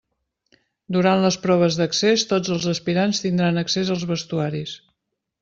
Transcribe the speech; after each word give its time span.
Durant 0.95 1.21
les 1.25 1.37
proves 1.43 1.77
d'accés 1.81 2.23
tots 2.31 2.55
els 2.57 2.65
aspirants 2.73 3.21
tindran 3.27 3.63
accés 3.65 3.93
als 3.99 4.09
vestuaris. 4.15 4.75